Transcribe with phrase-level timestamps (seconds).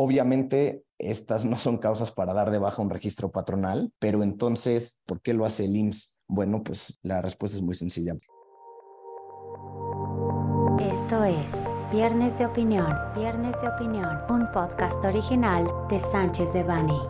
[0.00, 5.20] Obviamente, estas no son causas para dar de baja un registro patronal, pero entonces, ¿por
[5.20, 6.20] qué lo hace el IMSS?
[6.28, 8.14] Bueno, pues la respuesta es muy sencilla.
[10.80, 11.52] Esto es
[11.90, 17.00] Viernes de Opinión, Viernes de Opinión, un podcast original de Sánchez de Bani.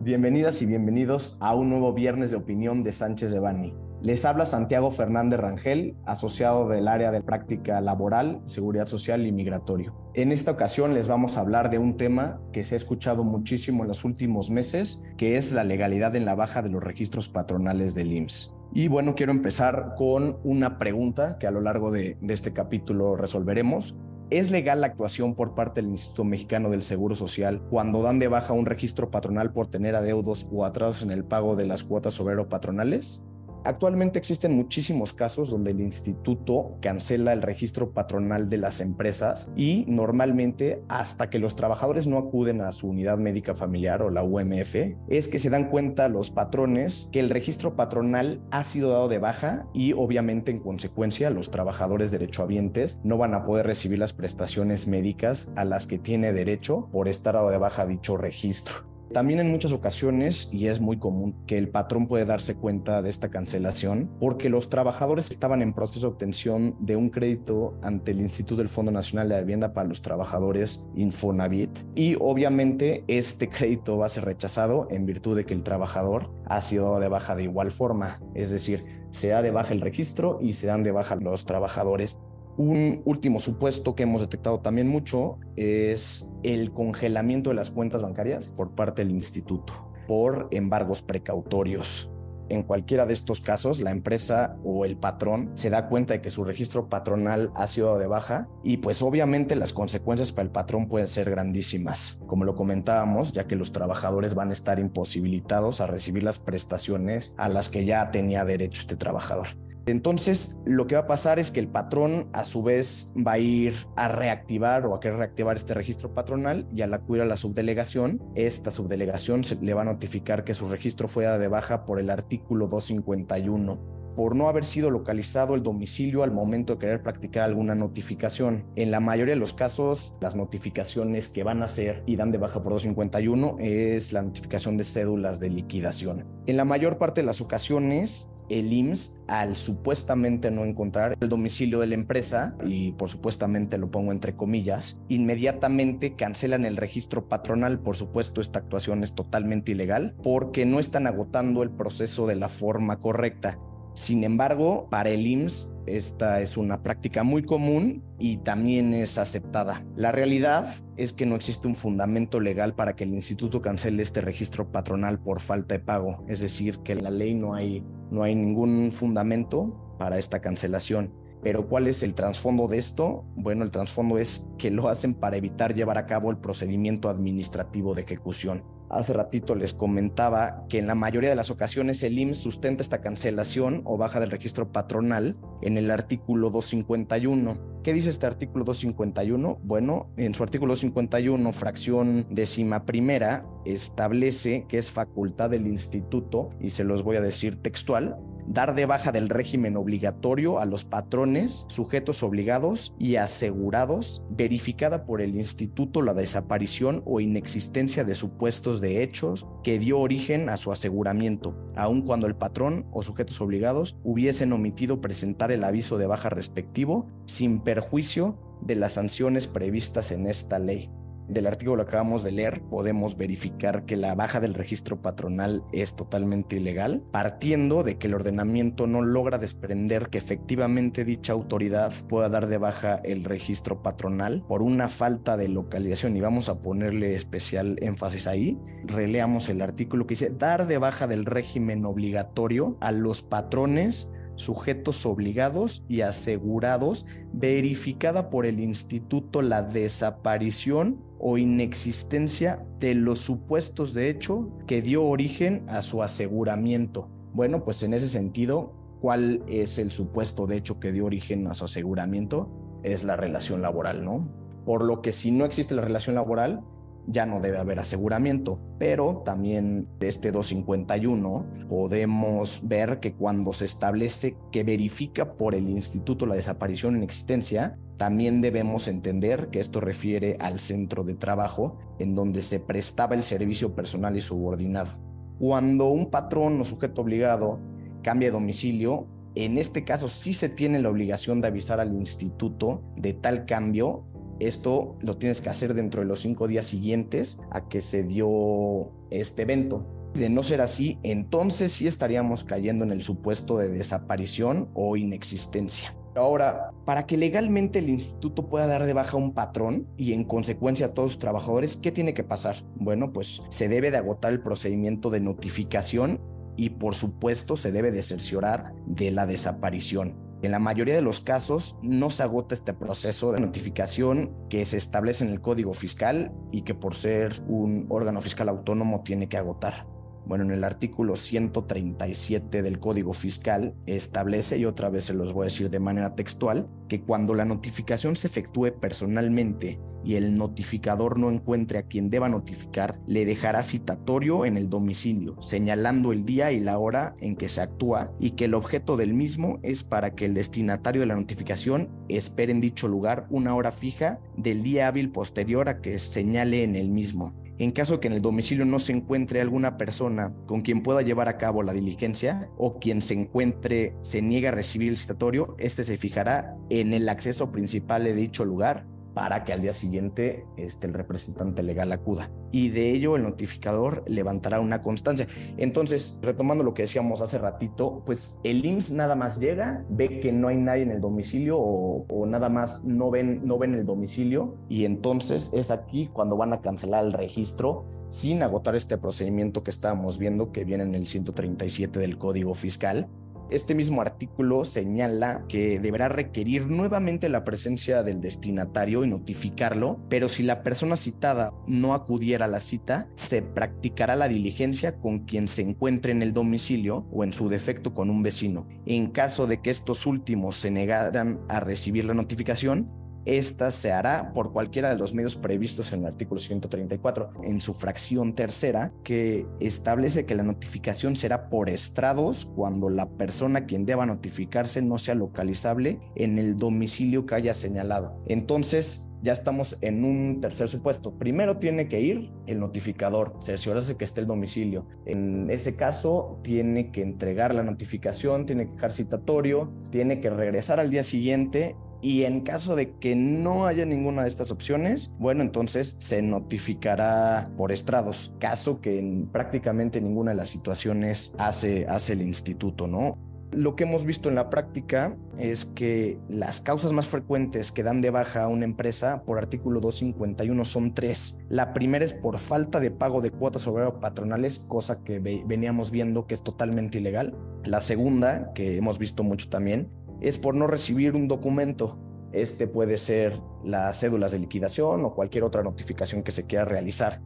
[0.00, 3.89] Bienvenidas y bienvenidos a un nuevo Viernes de Opinión de Sánchez de Bani.
[4.02, 9.94] Les habla Santiago Fernández Rangel, asociado del área de práctica laboral, seguridad social y migratorio.
[10.14, 13.82] En esta ocasión les vamos a hablar de un tema que se ha escuchado muchísimo
[13.82, 17.94] en los últimos meses, que es la legalidad en la baja de los registros patronales
[17.94, 18.56] del IMSS.
[18.72, 23.16] Y bueno, quiero empezar con una pregunta que a lo largo de, de este capítulo
[23.16, 23.98] resolveremos.
[24.30, 28.28] ¿Es legal la actuación por parte del Instituto Mexicano del Seguro Social cuando dan de
[28.28, 32.18] baja un registro patronal por tener adeudos o atrasos en el pago de las cuotas
[32.18, 33.26] obrero patronales?
[33.64, 39.84] Actualmente existen muchísimos casos donde el instituto cancela el registro patronal de las empresas y
[39.86, 44.74] normalmente hasta que los trabajadores no acuden a su unidad médica familiar o la UMF
[45.08, 49.18] es que se dan cuenta los patrones que el registro patronal ha sido dado de
[49.18, 54.86] baja y obviamente en consecuencia los trabajadores derechohabientes no van a poder recibir las prestaciones
[54.86, 58.89] médicas a las que tiene derecho por estar dado de baja dicho registro.
[59.12, 63.10] También en muchas ocasiones, y es muy común, que el patrón puede darse cuenta de
[63.10, 68.20] esta cancelación porque los trabajadores estaban en proceso de obtención de un crédito ante el
[68.20, 74.06] Instituto del Fondo Nacional de Vivienda para los Trabajadores Infonavit y obviamente este crédito va
[74.06, 77.72] a ser rechazado en virtud de que el trabajador ha sido de baja de igual
[77.72, 81.44] forma, es decir, se da de baja el registro y se dan de baja los
[81.44, 82.18] trabajadores.
[82.56, 88.52] Un último supuesto que hemos detectado también mucho es el congelamiento de las cuentas bancarias
[88.52, 92.10] por parte del instituto por embargos precautorios.
[92.48, 96.32] En cualquiera de estos casos, la empresa o el patrón se da cuenta de que
[96.32, 100.88] su registro patronal ha sido de baja y pues obviamente las consecuencias para el patrón
[100.88, 105.86] pueden ser grandísimas, como lo comentábamos, ya que los trabajadores van a estar imposibilitados a
[105.86, 109.46] recibir las prestaciones a las que ya tenía derecho este trabajador.
[109.86, 113.38] Entonces, lo que va a pasar es que el patrón a su vez va a
[113.38, 117.36] ir a reactivar o a querer reactivar este registro patronal y al acudir a la
[117.36, 122.10] subdelegación, esta subdelegación le va a notificar que su registro fue de baja por el
[122.10, 127.74] artículo 251 por no haber sido localizado el domicilio al momento de querer practicar alguna
[127.74, 128.66] notificación.
[128.76, 132.38] En la mayoría de los casos, las notificaciones que van a hacer y dan de
[132.38, 136.26] baja por 251 es la notificación de cédulas de liquidación.
[136.46, 141.80] En la mayor parte de las ocasiones, el IMSS al supuestamente no encontrar el domicilio
[141.80, 147.78] de la empresa, y por supuestamente lo pongo entre comillas, inmediatamente cancelan el registro patronal.
[147.78, 152.48] Por supuesto, esta actuación es totalmente ilegal porque no están agotando el proceso de la
[152.48, 153.58] forma correcta.
[153.94, 159.84] Sin embargo, para el IMSS esta es una práctica muy común y también es aceptada.
[159.96, 164.20] La realidad es que no existe un fundamento legal para que el instituto cancele este
[164.20, 168.22] registro patronal por falta de pago, es decir, que en la ley no hay, no
[168.22, 171.12] hay ningún fundamento para esta cancelación.
[171.42, 173.24] Pero ¿cuál es el trasfondo de esto?
[173.34, 177.94] Bueno, el trasfondo es que lo hacen para evitar llevar a cabo el procedimiento administrativo
[177.94, 178.62] de ejecución.
[178.90, 183.00] Hace ratito les comentaba que en la mayoría de las ocasiones el IMSS sustenta esta
[183.00, 187.70] cancelación o baja del registro patronal en el artículo 251.
[187.84, 189.60] ¿Qué dice este artículo 251?
[189.62, 196.70] Bueno, en su artículo 251, fracción décima primera, establece que es facultad del instituto, y
[196.70, 201.64] se los voy a decir textual, dar de baja del régimen obligatorio a los patrones,
[201.68, 209.02] sujetos obligados y asegurados, verificada por el instituto la desaparición o inexistencia de supuestos de
[209.02, 214.52] hechos que dio origen a su aseguramiento, aun cuando el patrón o sujetos obligados hubiesen
[214.52, 220.58] omitido presentar el aviso de baja respectivo sin perjuicio de las sanciones previstas en esta
[220.58, 220.90] ley
[221.30, 225.94] del artículo que acabamos de leer, podemos verificar que la baja del registro patronal es
[225.94, 232.28] totalmente ilegal, partiendo de que el ordenamiento no logra desprender que efectivamente dicha autoridad pueda
[232.28, 236.16] dar de baja el registro patronal por una falta de localización.
[236.16, 238.58] Y vamos a ponerle especial énfasis ahí.
[238.84, 244.10] Releamos el artículo que dice dar de baja del régimen obligatorio a los patrones
[244.40, 253.94] sujetos obligados y asegurados, verificada por el instituto la desaparición o inexistencia de los supuestos
[253.94, 257.08] de hecho que dio origen a su aseguramiento.
[257.32, 261.54] Bueno, pues en ese sentido, ¿cuál es el supuesto de hecho que dio origen a
[261.54, 262.50] su aseguramiento?
[262.82, 264.26] Es la relación laboral, ¿no?
[264.64, 266.62] Por lo que si no existe la relación laboral,
[267.10, 268.58] ya no debe haber aseguramiento.
[268.78, 275.68] Pero también de este 251 podemos ver que cuando se establece que verifica por el
[275.68, 281.78] instituto la desaparición en existencia, también debemos entender que esto refiere al centro de trabajo
[281.98, 284.90] en donde se prestaba el servicio personal y subordinado.
[285.38, 287.60] Cuando un patrón o sujeto obligado
[288.02, 292.82] cambia de domicilio, en este caso sí se tiene la obligación de avisar al instituto
[292.96, 294.04] de tal cambio.
[294.40, 298.90] Esto lo tienes que hacer dentro de los cinco días siguientes a que se dio
[299.10, 299.86] este evento.
[300.14, 305.94] De no ser así, entonces sí estaríamos cayendo en el supuesto de desaparición o inexistencia.
[306.16, 310.86] Ahora, para que legalmente el instituto pueda dar de baja un patrón y en consecuencia
[310.86, 312.56] a todos sus trabajadores, ¿qué tiene que pasar?
[312.74, 316.20] Bueno, pues se debe de agotar el procedimiento de notificación
[316.56, 320.29] y por supuesto se debe de cerciorar de la desaparición.
[320.42, 324.78] En la mayoría de los casos no se agota este proceso de notificación que se
[324.78, 329.36] establece en el Código Fiscal y que por ser un órgano fiscal autónomo tiene que
[329.36, 329.86] agotar.
[330.30, 335.42] Bueno, en el artículo 137 del Código Fiscal establece, y otra vez se los voy
[335.42, 341.18] a decir de manera textual, que cuando la notificación se efectúe personalmente y el notificador
[341.18, 346.52] no encuentre a quien deba notificar, le dejará citatorio en el domicilio, señalando el día
[346.52, 350.14] y la hora en que se actúa y que el objeto del mismo es para
[350.14, 354.86] que el destinatario de la notificación espere en dicho lugar una hora fija del día
[354.86, 357.34] hábil posterior a que señale en el mismo.
[357.60, 361.28] En caso que en el domicilio no se encuentre alguna persona con quien pueda llevar
[361.28, 365.84] a cabo la diligencia o quien se encuentre se niega a recibir el citatorio, este
[365.84, 370.86] se fijará en el acceso principal de dicho lugar para que al día siguiente este,
[370.86, 372.30] el representante legal acuda.
[372.52, 375.26] Y de ello el notificador levantará una constancia.
[375.56, 380.32] Entonces, retomando lo que decíamos hace ratito, pues el IMSS nada más llega, ve que
[380.32, 384.54] no hay nadie en el domicilio o, nada más no ven, no ven el domicilio
[384.68, 389.70] y entonces es aquí cuando van a cancelar el registro sin agotar este procedimiento que
[389.70, 393.08] estábamos viendo que viene en el 137 del Código Fiscal
[393.50, 400.28] este mismo artículo señala que deberá requerir nuevamente la presencia del destinatario y notificarlo, pero
[400.28, 405.48] si la persona citada no acudiera a la cita, se practicará la diligencia con quien
[405.48, 408.68] se encuentre en el domicilio o en su defecto con un vecino.
[408.86, 414.32] En caso de que estos últimos se negaran a recibir la notificación, esta se hará
[414.32, 419.46] por cualquiera de los medios previstos en el artículo 134, en su fracción tercera, que
[419.60, 425.14] establece que la notificación será por estrados cuando la persona quien deba notificarse no sea
[425.14, 428.22] localizable en el domicilio que haya señalado.
[428.26, 431.18] Entonces, ya estamos en un tercer supuesto.
[431.18, 434.86] Primero tiene que ir el notificador, cerciorarse que esté el domicilio.
[435.04, 440.80] En ese caso, tiene que entregar la notificación, tiene que dejar citatorio, tiene que regresar
[440.80, 445.42] al día siguiente y en caso de que no haya ninguna de estas opciones, bueno,
[445.42, 452.14] entonces se notificará por estrados, caso que en prácticamente ninguna de las situaciones hace, hace
[452.14, 453.18] el instituto, ¿no?
[453.52, 458.00] Lo que hemos visto en la práctica es que las causas más frecuentes que dan
[458.00, 461.40] de baja a una empresa por artículo 251 son tres.
[461.48, 466.28] La primera es por falta de pago de cuotas obrero patronales, cosa que veníamos viendo
[466.28, 467.34] que es totalmente ilegal.
[467.64, 471.98] La segunda, que hemos visto mucho también, es por no recibir un documento.
[472.32, 477.20] Este puede ser las cédulas de liquidación o cualquier otra notificación que se quiera realizar.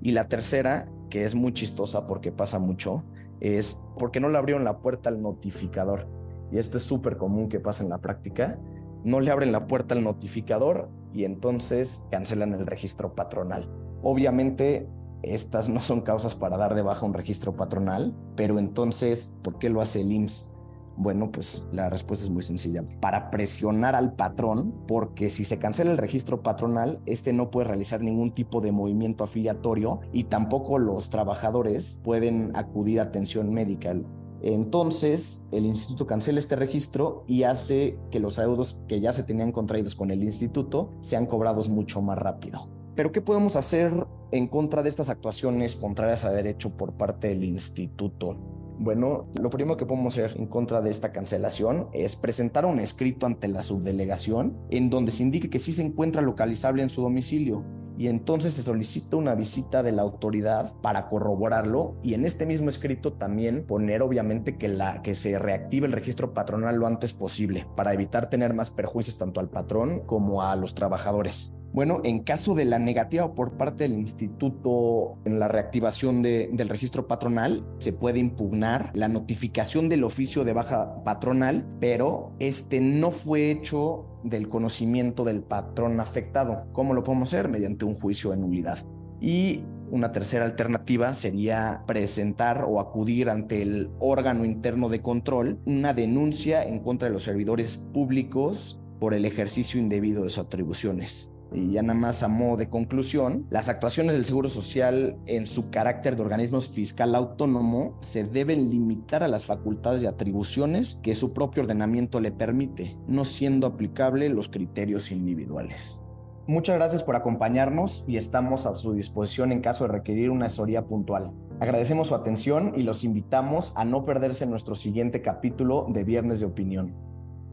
[0.00, 3.04] Y la tercera, que es muy chistosa porque pasa mucho,
[3.40, 6.06] es porque no le abrieron la puerta al notificador.
[6.50, 8.58] Y esto es súper común que pasa en la práctica.
[9.04, 13.68] No le abren la puerta al notificador y entonces cancelan el registro patronal.
[14.02, 14.88] Obviamente,
[15.22, 19.70] estas no son causas para dar de baja un registro patronal, pero entonces, ¿por qué
[19.70, 20.51] lo hace el IMSS?
[20.96, 22.84] Bueno, pues la respuesta es muy sencilla.
[23.00, 28.02] Para presionar al patrón, porque si se cancela el registro patronal, este no puede realizar
[28.02, 33.94] ningún tipo de movimiento afiliatorio y tampoco los trabajadores pueden acudir a atención médica.
[34.42, 39.52] Entonces, el instituto cancela este registro y hace que los adeudos que ya se tenían
[39.52, 42.68] contraídos con el instituto sean cobrados mucho más rápido.
[42.96, 47.44] Pero, ¿qué podemos hacer en contra de estas actuaciones contrarias a derecho por parte del
[47.44, 48.36] instituto?
[48.78, 53.26] Bueno, lo primero que podemos hacer en contra de esta cancelación es presentar un escrito
[53.26, 57.64] ante la subdelegación en donde se indique que sí se encuentra localizable en su domicilio
[57.98, 62.68] y entonces se solicita una visita de la autoridad para corroborarlo y en este mismo
[62.68, 67.66] escrito también poner obviamente que, la, que se reactive el registro patronal lo antes posible
[67.76, 71.54] para evitar tener más perjuicios tanto al patrón como a los trabajadores.
[71.72, 77.08] Bueno, en caso de la negativa por parte del instituto en la reactivación del registro
[77.08, 83.50] patronal, se puede impugnar la notificación del oficio de baja patronal, pero este no fue
[83.50, 86.66] hecho del conocimiento del patrón afectado.
[86.72, 87.48] ¿Cómo lo podemos hacer?
[87.48, 88.84] Mediante un juicio de nulidad.
[89.18, 95.94] Y una tercera alternativa sería presentar o acudir ante el órgano interno de control una
[95.94, 101.32] denuncia en contra de los servidores públicos por el ejercicio indebido de sus atribuciones.
[101.54, 105.70] Y ya nada más a modo de conclusión, las actuaciones del Seguro Social en su
[105.70, 111.32] carácter de organismo fiscal autónomo se deben limitar a las facultades y atribuciones que su
[111.32, 116.00] propio ordenamiento le permite, no siendo aplicable los criterios individuales.
[116.46, 120.86] Muchas gracias por acompañarnos y estamos a su disposición en caso de requerir una asesoría
[120.86, 121.30] puntual.
[121.60, 126.46] Agradecemos su atención y los invitamos a no perderse nuestro siguiente capítulo de Viernes de
[126.46, 127.11] Opinión.